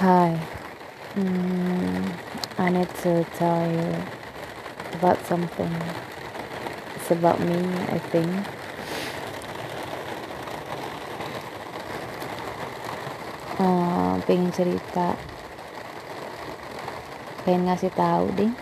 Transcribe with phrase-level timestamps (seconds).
[0.00, 0.32] Hi,
[1.12, 2.08] mm,
[2.56, 4.00] I need to tell you
[4.96, 5.68] about something.
[6.96, 7.60] It's about me,
[7.92, 8.32] I think.
[13.60, 15.20] Oh, pengen cerita,
[17.44, 18.52] pengen ngasih tahu deh.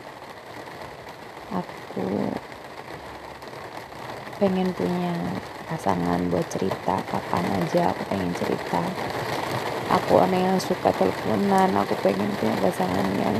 [1.55, 2.35] Aku
[4.43, 5.15] pengen punya
[5.71, 8.83] pasangan buat cerita kapan aja aku pengen cerita
[9.89, 13.37] aku aneh yang suka teleponan aku pengen punya pasangan yang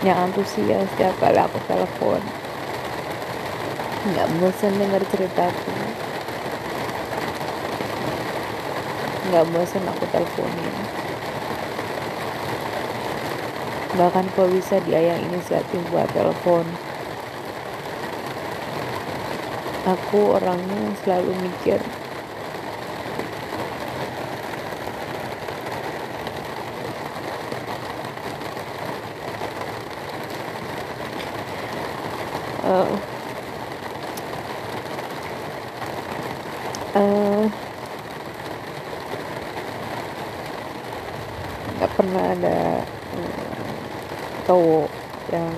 [0.00, 2.24] yang antusias setiap kali aku telepon.
[4.00, 5.72] Nggak bosan dengar ceritaku.
[9.28, 10.76] Nggak bosan aku teleponin.
[14.00, 16.64] Bahkan kok bisa dia yang inisiatif buat telepon.
[19.84, 21.80] Aku orangnya selalu mikir
[32.70, 32.86] uh,
[36.94, 37.42] uh,
[41.74, 42.58] nggak pernah ada
[43.18, 43.66] uh,
[44.46, 44.90] cowok
[45.34, 45.50] yang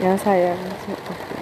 [0.00, 1.39] yang sayang sama aku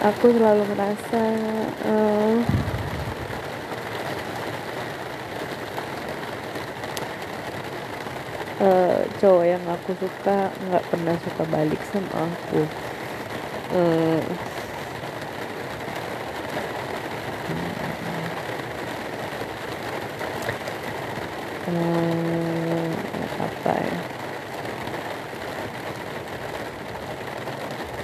[0.00, 1.22] aku selalu merasa
[1.84, 2.36] uh,
[8.64, 12.64] uh, cowok yang aku suka nggak pernah suka balik sama aku.
[13.76, 14.24] Uh,
[21.68, 22.88] uh,
[23.36, 24.00] apa ya?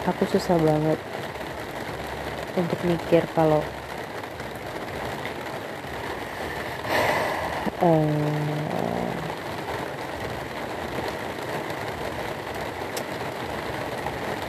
[0.06, 1.15] Aku susah banget
[2.56, 3.60] untuk mikir kalau
[7.84, 9.12] uh,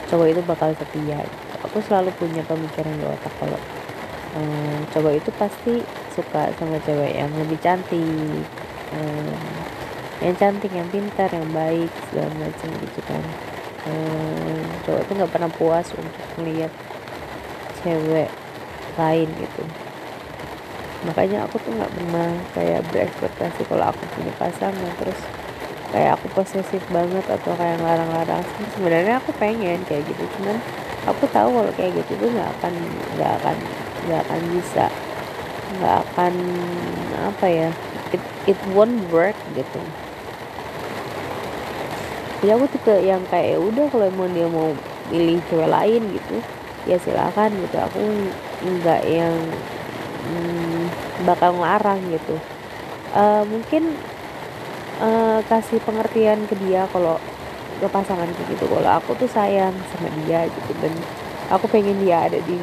[0.07, 1.19] cowok itu bakal setia
[1.62, 3.59] aku selalu punya pemikiran di otak kalau
[4.39, 5.74] um, cowok itu pasti
[6.16, 8.47] suka sama cewek yang lebih cantik
[8.95, 9.35] um,
[10.18, 13.24] yang cantik yang pintar yang baik segala macam gitu kan.
[13.88, 16.74] Um, cowok itu nggak pernah puas untuk melihat
[17.87, 18.29] cewek
[18.99, 19.63] lain gitu.
[21.07, 24.91] Makanya aku tuh nggak pernah kayak berekspektasi kalau aku punya pasangan.
[24.99, 25.19] Terus
[25.95, 28.43] kayak aku posesif banget atau kayak larang-larang
[28.75, 30.23] sebenarnya aku pengen kayak gitu.
[30.35, 30.59] Cuman
[31.07, 32.73] aku tahu kalau kayak gitu tuh nggak akan
[33.15, 33.57] nggak akan
[34.09, 34.85] nggak akan bisa.
[35.79, 36.33] Nggak akan
[37.31, 37.69] apa ya
[38.11, 39.79] it it won't work gitu.
[42.43, 44.75] Jadi aku tipe yang kayak ya udah kalau emang dia mau
[45.07, 46.37] pilih cewek lain gitu
[46.87, 47.77] ya silakan gitu.
[47.77, 48.01] Aku
[48.63, 49.35] nggak yang
[50.25, 50.83] hmm,
[51.27, 52.39] bakal ngelarang gitu.
[53.11, 53.95] Uh, mungkin
[55.03, 57.19] uh, kasih pengertian ke dia kalau
[57.77, 58.65] ke pasangan gitu.
[58.65, 60.93] Kalau aku tuh sayang sama dia gitu dan
[61.51, 62.57] aku pengen dia ada di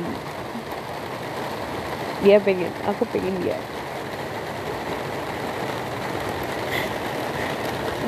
[2.25, 3.61] dia pengen aku pengen dia.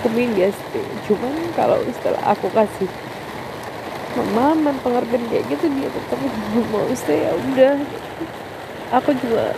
[0.01, 0.87] Aku pengen dia stay.
[1.09, 2.89] Cuman kalau setelah aku kasih
[4.17, 6.19] pemahaman pengertian kayak gitu dia tetap
[6.73, 7.77] mau stay ya udah.
[8.97, 9.53] Aku juga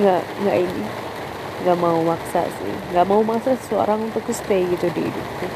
[0.00, 0.84] nggak uh, nggak ini
[1.62, 5.46] nggak mau maksa sih nggak mau maksa seseorang untuk stay gitu di hidupku.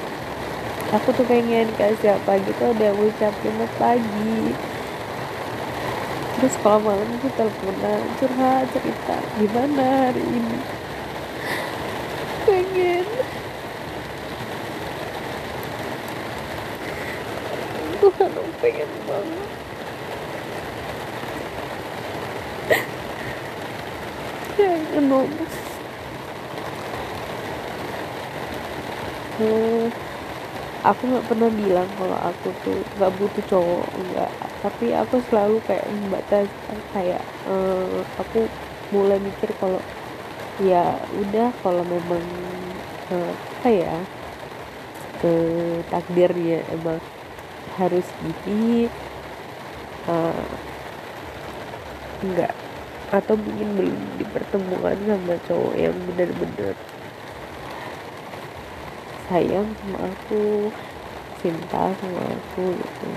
[1.01, 4.55] Aku tuh pengen kasih apa gitu ada ucapin selamat pagi.
[6.37, 10.59] Terus kalau malam tuh teleponan curhat cerita gimana hari ini
[12.45, 13.09] pengen
[18.17, 19.49] Tuhan pengen banget.
[24.57, 25.67] Ya enormous
[29.37, 29.93] hmm,
[30.81, 34.33] aku nggak pernah bilang kalau aku tuh nggak butuh cowok enggak
[34.65, 36.49] tapi aku selalu kayak membatas
[36.97, 38.49] kayak uh, aku
[38.91, 39.81] mulai mikir kalau
[40.63, 42.25] ya udah kalau memang
[43.13, 43.97] uh, apa ya
[45.21, 45.33] ke
[45.93, 47.01] takdirnya emang
[47.77, 48.07] harus
[48.45, 48.89] gini
[50.09, 50.51] uh,
[52.25, 52.53] enggak.
[53.15, 56.75] Atau mungkin belum dipertemukan sama cowok yang benar-benar
[59.27, 60.71] sayang sama aku
[61.43, 63.09] cinta sama aku gitu.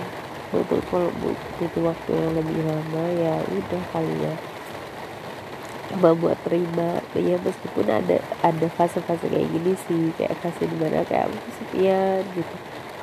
[0.49, 4.33] Untuk kalau butuh waktu yang lebih lama ya udah kali ya.
[5.89, 7.01] Coba buat terima.
[7.17, 12.21] Ya meskipun ada ada fase-fase kayak gini sih kayak fase di mana kayak aku kesepian
[12.33, 12.55] gitu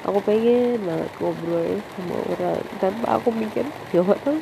[0.07, 4.39] aku pengen banget ngobrol sama orang tanpa aku mikir ya orang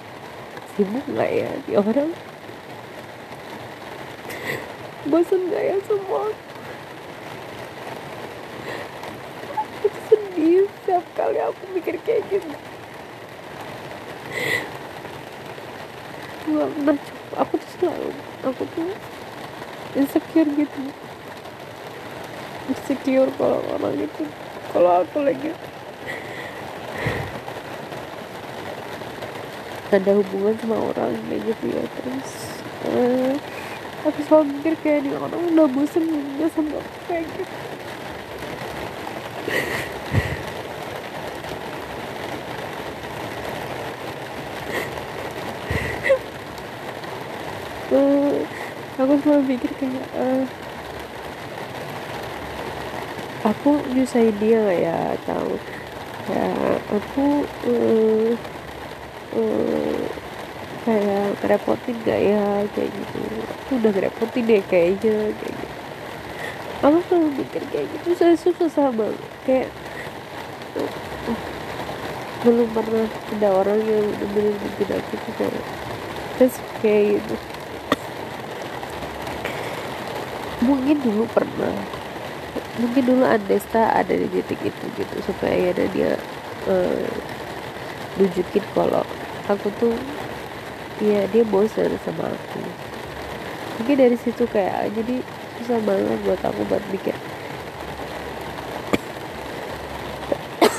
[0.76, 1.50] sibuk nggak ya?
[1.64, 2.12] Ya orang
[5.08, 6.36] bosan nggak ya semua?
[9.56, 12.52] Aku sedih setiap kali aku mikir kayak gitu.
[16.44, 17.00] Gak pernah
[17.40, 18.12] aku tuh selalu
[18.44, 18.92] aku tuh
[19.96, 20.80] insecure gitu.
[22.68, 24.28] Insecure kalau orang itu
[24.74, 25.54] kalau aku lagi.
[29.94, 32.30] Ada hubungan sama orang kayak gitu ya terus
[32.90, 33.38] uh,
[34.02, 37.54] aku selalu mikir kayak nih orang udah bosen juga sama aku kayak gitu.
[48.94, 50.42] Aku selalu mikir kayak uh,
[53.44, 54.98] aku nyusahin dia gak ya?
[55.20, 55.44] Atau
[56.32, 56.48] ya
[56.88, 57.24] aku
[57.68, 58.32] uh,
[59.36, 60.00] uh,
[60.88, 62.44] kayak ngerepotin gak ya?
[62.72, 63.20] Kayak gitu.
[63.44, 65.76] Aku udah ngerepotin deh kayaknya kayak gitu.
[66.84, 68.08] Aku selalu mikir kayak gitu.
[68.16, 69.68] Saya susah banget kayak
[72.44, 75.64] belum pernah ada orang yang bener-bener bikin aku tuh kayak
[76.36, 76.54] terus
[76.84, 77.34] kayak gitu.
[80.64, 81.72] Mungkin dulu pernah
[82.78, 86.18] mungkin dulu Andesta ada di titik itu gitu supaya ada dia
[86.66, 87.06] uh,
[88.74, 89.02] kalau
[89.46, 89.94] aku tuh
[91.02, 92.60] ya dia bosan sama aku.
[93.82, 95.18] Mungkin dari situ kayak jadi
[95.58, 97.14] susah banget buat aku buat mikir.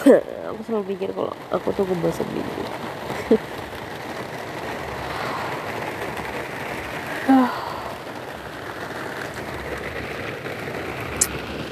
[0.53, 2.84] Aku selalu mikir kalau aku tuh ngebosenin gitu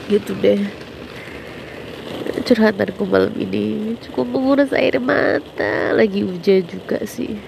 [0.07, 0.59] gitu deh.
[2.43, 5.95] Curhatanku malam ini cukup menguras air mata.
[5.95, 7.39] Lagi hujan juga sih.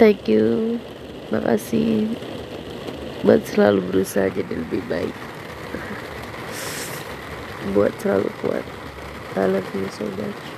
[0.00, 0.78] Thank you.
[1.30, 2.10] Makasih
[3.22, 5.16] buat selalu berusaha jadi lebih baik.
[7.72, 8.66] Buat selalu kuat.
[9.34, 10.53] I love you so much